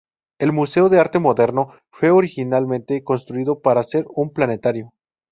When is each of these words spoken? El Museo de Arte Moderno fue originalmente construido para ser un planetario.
El 0.39 0.51
Museo 0.51 0.89
de 0.89 0.99
Arte 0.99 1.19
Moderno 1.19 1.73
fue 1.91 2.09
originalmente 2.09 3.03
construido 3.03 3.59
para 3.59 3.83
ser 3.83 4.05
un 4.15 4.33
planetario. 4.33 4.93